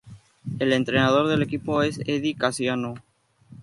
[0.57, 2.95] El entrenador del equipo es Eddie Casiano.